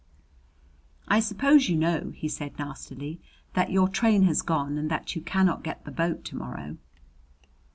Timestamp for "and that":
4.79-5.15